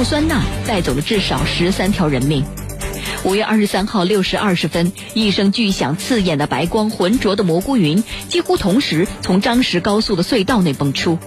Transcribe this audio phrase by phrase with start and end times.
[0.00, 2.42] 氯酸钠带走了至少十三条人命。
[3.22, 11.18] 五月二十三号六时二十分，一声巨响，刺眼的白光，浑浊的蘑菇云，几乎同时从张石高速的隧道内蹦出。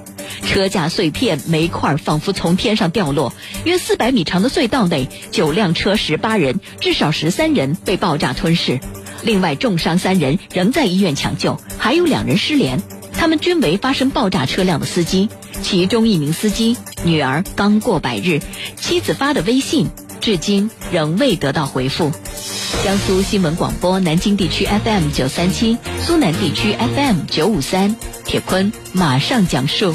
[0.43, 3.31] 车架碎片、煤块仿佛从天上掉落。
[3.63, 8.79] 约四百米长的隧道内，九辆车、十八人，至少十三人被爆炸吞噬。
[9.21, 12.81] 另外，重伤三人仍在医院抢救，还有两人失联。
[13.15, 15.29] 他们均为发生爆炸车辆的司机。
[15.61, 16.75] 其中一名司机
[17.05, 18.41] 女儿刚过百日，
[18.77, 19.89] 妻子发的微信
[20.21, 22.11] 至今仍未得到回复。
[22.83, 27.95] 江苏新闻广播南京地区 FM 九三七，苏南地区 FM 九五三。
[28.23, 29.93] 铁坤马上讲述。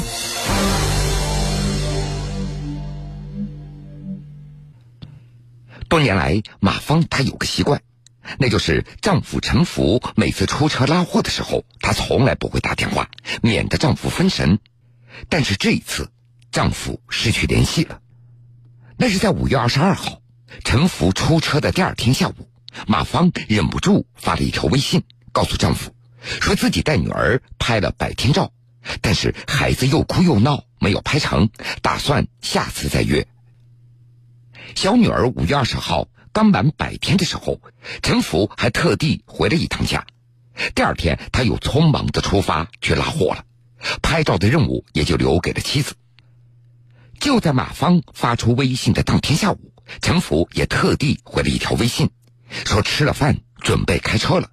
[5.87, 7.81] 多年来，马芳她有个习惯，
[8.37, 13.09] 那就是丈夫陈福每次出车拉货的时候，她从来不会打电话，
[13.41, 14.59] 免得丈夫分神。
[15.27, 16.11] 但是这一次，
[16.51, 18.01] 丈夫失去联系了。
[18.97, 20.21] 那是在五月二十二号，
[20.63, 22.49] 陈福出车的第二天下午，
[22.87, 25.95] 马芳忍不住发了一条微信，告诉丈夫。
[26.21, 28.51] 说自己带女儿拍了百天照，
[29.01, 31.49] 但是孩子又哭又闹，没有拍成，
[31.81, 33.25] 打算下次再约。
[34.75, 37.61] 小女儿五月二十号刚满百天的时候，
[38.01, 40.05] 陈福还特地回了一趟家。
[40.75, 43.45] 第二天，他又匆忙的出发去拉货了，
[44.01, 45.95] 拍照的任务也就留给了妻子。
[47.19, 52.09] 就在马芳发出微信的当天下午，陈福也特地回了一条微信，
[52.65, 54.49] 说吃了饭准备开车了。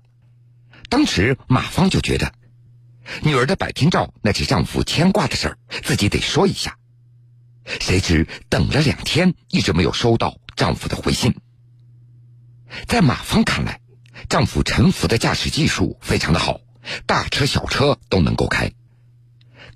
[0.89, 2.33] 当时马芳就觉得，
[3.23, 6.77] 女儿的百天照那是丈夫牵挂的事儿，自己得说一下。
[7.81, 11.35] 谁知等了两天，一直没有收到丈夫的回信。
[12.87, 13.81] 在马芳看来，
[14.29, 16.61] 丈夫陈福的驾驶技术非常的好，
[17.07, 18.73] 大车小车都能够开。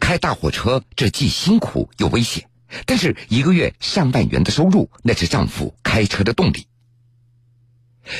[0.00, 2.49] 开大货车这既辛苦又危险，
[2.86, 6.66] 但是一个月上万元的收入，那是丈夫开车的动力。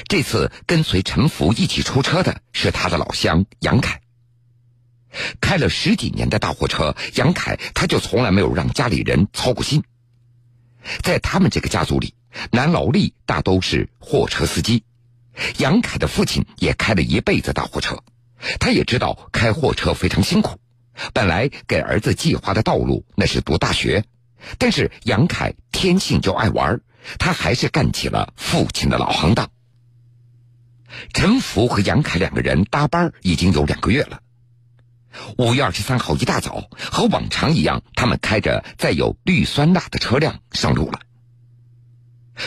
[0.09, 4.01] 这次跟随陈福一起出车的是他的老乡杨凯。
[5.41, 9.83] 开了十几年的大货车，杨凯他就从来没有让家里人操过心。
[11.03, 12.15] 在他们这个家族里，
[12.53, 14.85] 男劳力大都是货车司机。
[15.59, 18.03] 杨凯的父亲也开了一辈子大货车，
[18.59, 20.59] 他也知道开货车非常辛苦。
[21.13, 24.05] 本来给儿子计划的道路那是读大学，
[24.59, 26.81] 但是杨凯天性就爱玩，
[27.19, 29.51] 他还是干起了父亲的老行当。
[31.13, 34.21] 陈福和杨凯两个人搭班已经有两个月了。
[35.39, 41.01] 五月二十三号一大早，和往常一样，他们开着载有氯酸钠的车辆上路了。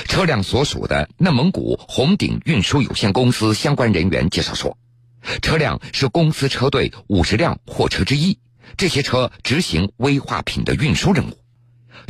[0.08, 4.78] 车辆所属的内蒙古红顶运输有限公司相关人员介绍说，
[5.42, 8.40] 车辆是公司车队五十辆货车之一，
[8.76, 11.43] 这些车执行危化品的运输任务。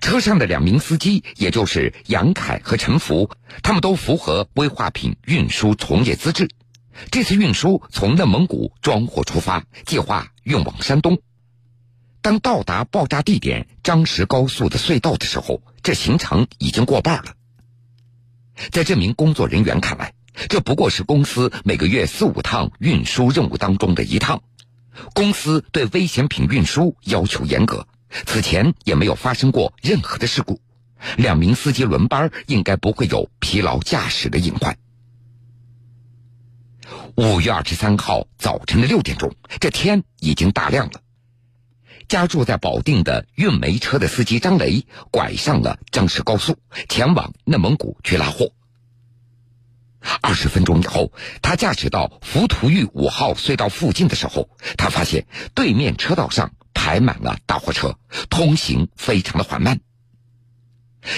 [0.02, 3.30] 车上的两名司机，也就是杨凯和陈福，
[3.62, 6.50] 他们都符合危化品运输从业资质。
[7.10, 11.20] 这次运输从内蒙古装货出发，计划运往山东。
[12.22, 17.34] 当到达爆炸地点张石高速的隧道的时候，这行程已经过半了。
[18.72, 20.14] 在这名工作人员看来，
[20.48, 24.42] 这不过是公司每个月四五趟运输任务当中的一趟。
[25.14, 27.88] 公司对危险品运输要求严格。
[28.26, 30.60] 此前也没有发生过任何的事故，
[31.18, 34.78] 两名司机轮班应该不会有疲劳驾驶的隐患。
[37.16, 41.02] 五月二十三号早晨的六点钟，这天已经大亮了。
[42.08, 46.58] 家住在保定的运煤车的司机张雷拐上了张石高速，
[46.90, 48.52] 前往内蒙古去拉货。
[50.22, 55.26] 二十分钟以后，他驾驶到浮屠峪五号隧道附近的时候，他发现
[55.56, 56.52] 对面车道上。
[56.74, 57.98] 排满了大货车，
[58.30, 59.80] 通行非常的缓慢。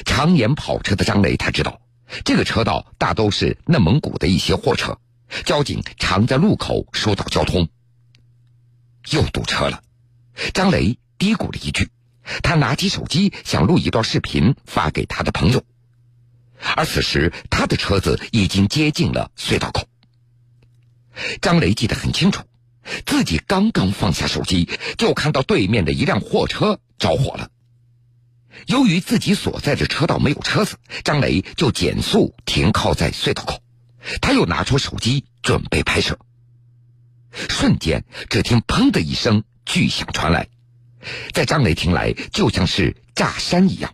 [0.06, 1.80] 常年跑车的张雷他知道，
[2.24, 5.00] 这个车道大都是内蒙古的一些货车，
[5.46, 7.70] 交警常在路口疏导交通。
[9.12, 9.84] 又堵车了，
[10.54, 11.90] 张雷嘀咕了一句，
[12.42, 15.64] 他拿起手机想录一段视频发给他的朋友，
[16.76, 19.88] 而此时他的车子已经接近了隧道口。
[21.42, 22.44] 张雷记得很清楚。
[23.06, 27.50] 自己刚刚放下手机，就看到对面的一辆货车着火了。
[28.68, 33.62] 由于自己所在的车道没有车子，张雷就减速停靠在隧道口。
[34.22, 36.18] 他又拿出手机准备拍摄。
[37.50, 40.48] 瞬间，只听“砰”的一声巨响传来，
[41.34, 43.94] 在张雷听来就像是炸山一样。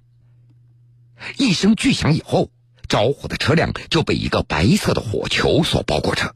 [1.37, 2.51] 一声巨响以后，
[2.87, 6.35] 着火的车辆就被一个白色的火球所包裹着。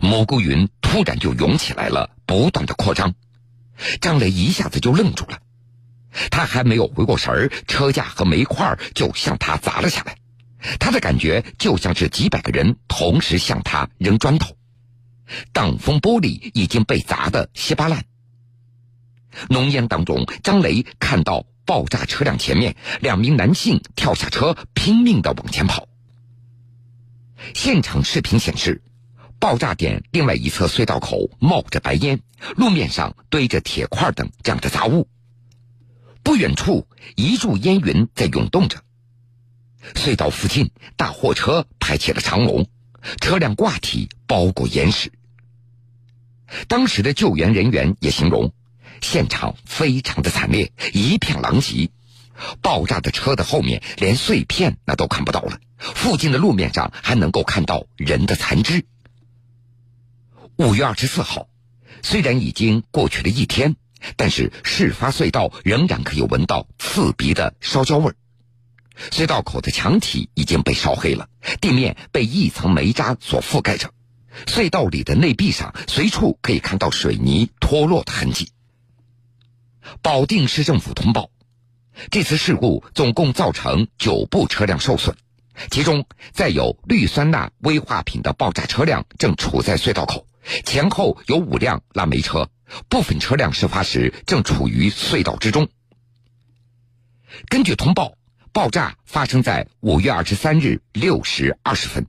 [0.00, 3.14] 蘑菇云突然就涌起来了，不断的扩张。
[4.02, 5.38] 张雷一下子就愣住了。
[6.30, 10.18] 他还没有回过神儿，车架和煤块就向他砸了下来。
[10.78, 14.54] 他的感觉就像是几百个人同时向他扔砖头，
[15.54, 18.04] 挡风玻璃已经被砸得稀巴烂。
[19.48, 25.88] 浓烟当中，张雷看到爆炸车辆前面两名男性跳下车，拼命的往前跑。
[27.54, 28.82] 现场视频显示，
[29.42, 32.20] 爆炸点另外一侧隧道口冒着白烟，
[32.54, 35.08] 路面上堆着铁块等这样的杂物。
[36.22, 36.86] 不远处，
[37.16, 38.84] 一柱烟云在涌动着。
[39.94, 42.68] 隧道附近，大货车排起了长龙，
[43.20, 45.10] 车辆挂体包裹岩石。
[46.68, 48.52] 当时的救援人员也形容，
[49.00, 51.90] 现场非常的惨烈，一片狼藉。
[52.60, 58.86] 爆炸的车的后面连碎片那都看不到了，附近的路面上还能够看到人的残肢。
[60.62, 61.48] 五月二十四号，
[62.02, 63.76] 虽然已经过去了一天。
[64.16, 68.16] 但是事发隧道仍然可以闻到刺鼻的烧焦味儿，
[69.12, 71.28] 隧道口的墙体已经被烧黑了，
[71.60, 73.92] 地面被一层煤渣所覆盖着，
[74.44, 78.50] 隧道里的内壁上随处可以看到水泥脱落的痕迹。
[80.02, 81.30] 保定市政府通报，
[82.10, 85.16] 这次事故总共造成九部车辆受损，
[85.70, 90.26] 其中载有氯酸钠危化品的爆炸车辆正处在隧道口，
[90.64, 92.48] 前后有五辆拉煤车。
[92.88, 95.68] 部分车辆事发时正处于隧道之中。
[97.50, 98.14] 根据通报，
[98.50, 102.06] 爆炸发生在五月二十三日六时二十分。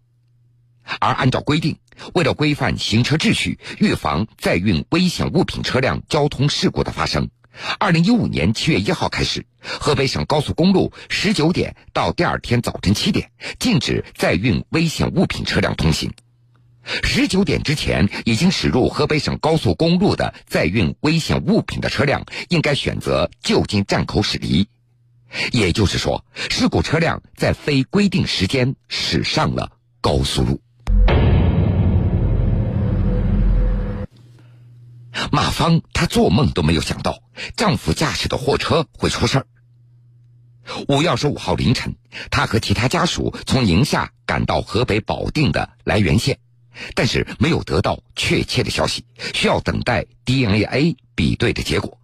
[0.99, 1.79] 而按照规定，
[2.13, 7.29] 为了规范行车秩序，预防载运危险物品车辆交通事故的发生，
[7.79, 16.11] 二零一五年七月一号开始，河北省高速公路十九点到第二天早晨七点禁止载运危险物品车辆通行。
[16.85, 24.67] 十九点之前已经驶入河北省高速公路的载运危险物品的车辆，应该选择就近站口驶离。
[25.51, 29.71] 也就是说，事故车辆在非规定时间驶上了
[30.01, 30.61] 高速路。
[35.31, 37.23] 马芳她做梦都没有想到，
[37.55, 39.47] 丈夫驾驶的货车会出事儿。
[40.87, 41.95] 五月二十五号凌晨，
[42.31, 46.39] 她和其他家属从宁夏赶到河北保定的涞源县。
[46.95, 49.05] 但是没有得到确切的消息，
[49.35, 51.99] 需要等待 DNA 比对的结果。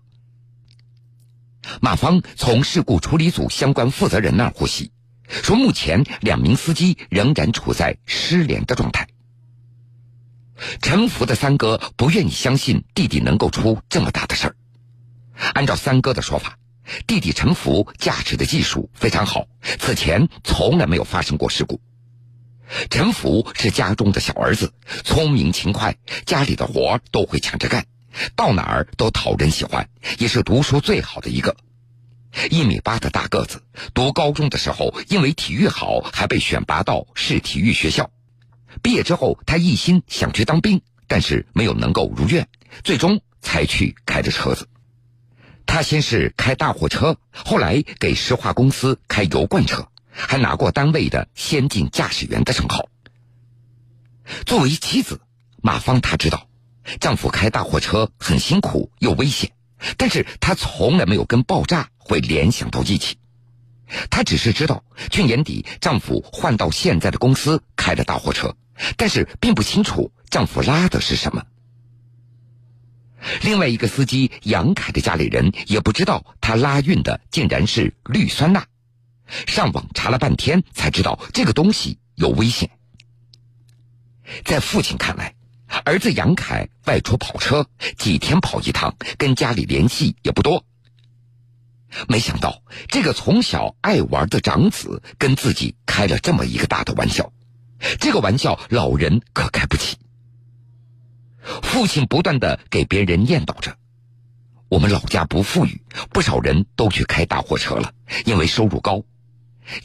[1.81, 4.91] 马芳从事故处理组相关负责人那儿获悉，
[5.27, 9.07] 说目前两名司机仍然处在失联的状态。
[10.81, 14.55] 陈福的三哥不愿意相信弟弟能够出这么大的事儿。
[15.53, 16.57] 按照三哥的说法，
[17.05, 19.45] 弟弟陈福驾驶的技术非常好，
[19.79, 21.81] 此前从来没有发生过事故。
[22.89, 24.73] 陈福是家中的小儿子，
[25.03, 27.85] 聪明勤快，家里的活都会抢着干，
[28.35, 31.55] 到哪儿都讨人喜欢，也是读书最好的一个。
[32.51, 38.11] 一米八的大个子，读高中的时候因为体育好，还被选拔到市体育学校。
[38.81, 42.47] 毕业之后，他一心想去当兵，但是没有能够如愿，
[42.83, 44.67] 最终才去开着车子。
[45.65, 49.87] 他先是开大货车，后来给石化公司开油罐车。
[50.11, 52.89] 还拿过单位的先进驾驶员的称号。
[54.45, 55.21] 作为妻子，
[55.61, 56.49] 马芳她知道，
[56.99, 59.53] 丈夫开大货车很辛苦又危险，
[59.95, 63.18] 但是她从来没有跟爆炸会联想到一起。
[64.09, 68.55] 她只是知道，去年底丈夫换到现在的公司开的大货车，
[68.97, 71.43] 但是并不清楚丈夫拉的是什么。
[73.41, 78.65] 另外一个司机杨凯的家里人也不知道，他拉运的竟然是氯酸钠。
[79.45, 82.69] 上网查了半天，才知道这个东西有危险。
[84.45, 85.35] 在父亲看来，
[85.83, 87.67] 儿子杨凯外出跑车，
[87.97, 90.63] 几天跑一趟，跟家里联系也不多。
[92.07, 97.31] 没想到这个从小爱玩的长子，跟自己开了这么一个大的玩笑，
[97.99, 99.97] 这个玩笑老人可开不起。
[101.63, 103.75] 父亲不断的给别人念叨着
[104.69, 105.81] ：“我们老家不富裕，
[106.11, 107.93] 不少人都去开大货车了，
[108.25, 109.03] 因为收入高。”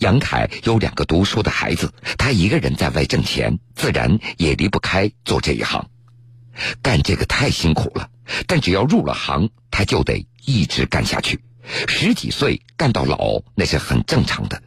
[0.00, 5.88] 杨凯有两个读书的孩子，他一个人在外挣钱，自然也离不开做这一行。
[6.82, 8.10] 干这个太辛苦了，
[8.46, 11.40] 但只要入了行，他就得一直干下去。
[11.64, 14.62] 十几岁干到老，那是很正常的。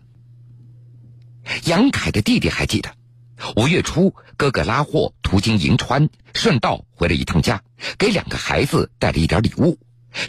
[1.66, 2.92] 杨凯的弟弟还记得，
[3.56, 7.62] 五月初哥哥拉货途经银川，顺道回了一趟家，
[7.98, 9.78] 给两个孩子带了一点礼物。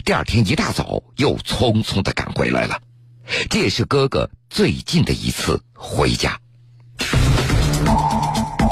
[0.05, 2.81] 第二天一大早又匆匆的赶回来了。
[3.49, 6.39] 这也是哥哥最近的一次回家。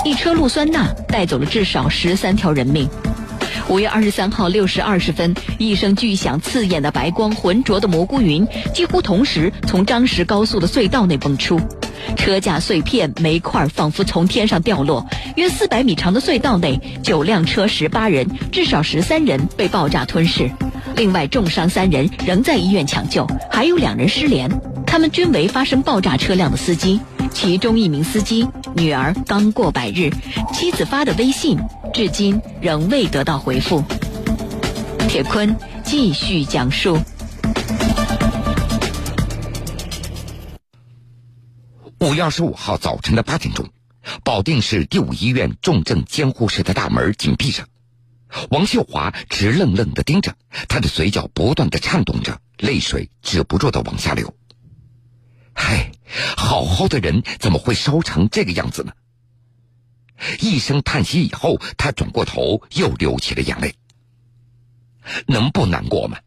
[0.05, 2.87] 一车氯酸钠带走了至少十三条人命。
[3.69, 11.59] 五月二十三号六时二十分，一声巨响，刺眼的白光，浑浊的蘑菇云，几乎同时从张石高速的隧道内蹦出。
[12.15, 15.05] 车架碎片、煤块仿佛从天上掉落。
[15.35, 20.49] 约四百米长的隧道内，九辆车、十八人，至少十三人被爆炸吞噬。
[20.95, 24.49] 另外，重伤三人仍在医院抢救，还有两人失联。
[24.85, 26.99] 他们均为发生爆炸车辆的司机。
[27.33, 30.11] 其中一名司机女儿刚过百日，
[30.53, 31.57] 妻子发的微信
[31.93, 33.83] 至今仍未得到回复。
[35.07, 36.99] 铁坤继续讲述。
[41.99, 43.67] 五月二十五号早晨的八点钟，
[44.23, 47.65] 保定市第五医院重症监护室的大门紧闭着，
[48.49, 50.35] 王秀华直愣愣的盯着，
[50.67, 54.33] 她的嘴角不断的颤动着，泪水止不住的往下流。
[55.59, 55.91] 嗨，
[56.37, 58.93] 好好的人怎么会烧成这个样子呢？
[60.39, 63.73] 一声叹息以后，他转过头又流起了眼泪。
[65.25, 66.19] 能不难过吗？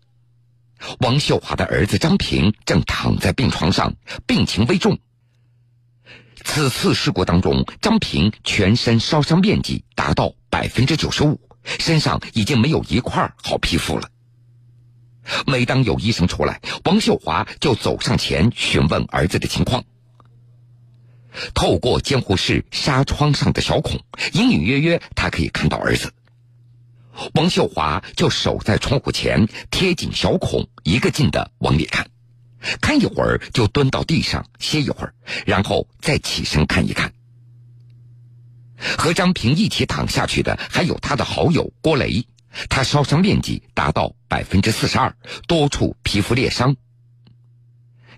[0.98, 3.94] 王秀华的儿子张平正躺在病床上，
[4.26, 4.98] 病情危重。
[6.42, 11.40] 此次事故当中，张平全身烧伤面积达到百分之九十五，
[11.78, 14.10] 身上已经没有一块好皮肤了。
[15.46, 19.84] 每当有医生出来，王秀华就走上前询问儿子的情况。
[21.54, 24.00] 透过监护室纱窗上的小孔，
[24.32, 26.12] 隐隐约约他可以看到儿子。
[27.34, 32.08] 王秀华就守在窗户前，贴紧小孔，一个劲的往里看，
[32.80, 35.14] 看一会儿就蹲到地上歇一会儿，
[35.46, 37.12] 然后再起身看一看。
[38.96, 42.26] 和张平一起躺下去的还有他的好友郭雷。
[42.68, 45.16] 他烧伤面积达到百分之四十二，
[45.46, 46.76] 多处皮肤裂伤。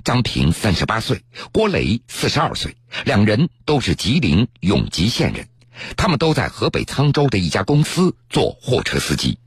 [0.05, 1.23] 张平三十八岁，
[1.53, 5.49] 郭雷四十二岁，两人都是吉林永吉县人，
[5.97, 9.39] 他们都在河北沧州的一家公司做货车司机。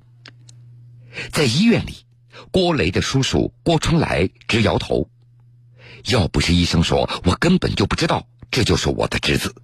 [1.32, 2.06] 在医院里，
[2.51, 5.10] 郭雷的叔叔郭春来直摇头
[6.08, 9.56] ：“要不是医生说，我根本就不知道这就是我的侄子。”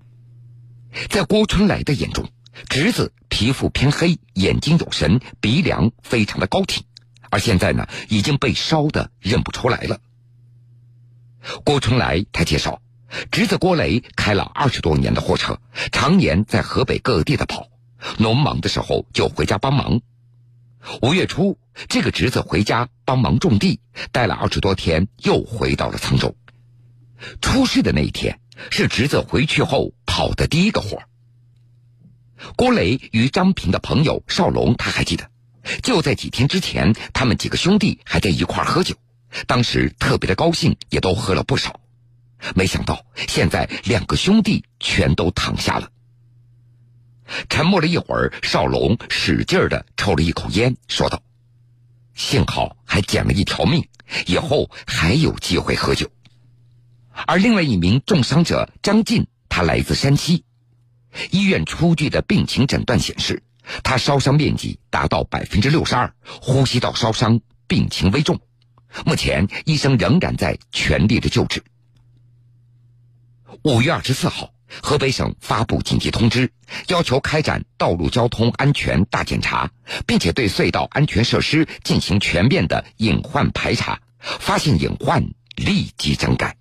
[1.09, 2.27] 在郭春来的眼中。
[2.67, 6.83] 侄子皮肤偏黑，眼睛有神，鼻梁非常的高挺，
[7.31, 9.99] 而现在呢，已经被烧的认不出来了。
[11.63, 12.83] 郭春来他介绍，
[13.31, 15.59] 侄子郭雷开了二十多年的货车，
[15.91, 17.67] 常年在河北各地的跑，
[18.19, 20.01] 农忙的时候就回家帮忙。
[21.01, 21.57] 五月初，
[21.89, 23.79] 这个侄子回家帮忙种地，
[24.11, 26.35] 待了二十多天，又回到了沧州。
[27.41, 31.01] 出事的那一天，是侄子回去后跑的第一个活。
[32.55, 35.29] 郭磊与张平的朋友邵龙，他还记得，
[35.83, 38.95] 就在几天之前，他们几个兄弟还在一块喝酒，
[39.47, 41.79] 当时特别的高兴，也都喝了不少。
[42.55, 45.89] 没想到现在两个兄弟全都躺下了。
[47.49, 51.21] 沉默了一会儿，邵龙使劲的抽了一口烟，说道
[52.15, 53.87] ：“幸好还捡了一条命，
[54.25, 56.09] 以后还有机会喝酒。”
[57.27, 60.43] 而另外一名重伤者张进，他来自山西。
[61.31, 63.43] 医院出具的病情诊断显示，
[63.83, 68.39] 他烧伤面积达到百分之六十二，呼吸道烧伤，病情危重。
[69.05, 71.63] 目前医生仍然在全力的救治。
[73.63, 76.51] 五月二十四号，河北省发布紧急通知，
[76.87, 79.71] 要求开展道路交通安全大检查，
[80.07, 85.23] 并且对隧道安全设施进行全面的隐患排查，发现隐患
[85.55, 86.57] 立即整改。